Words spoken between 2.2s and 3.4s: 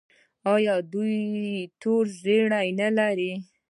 زیړی لرئ؟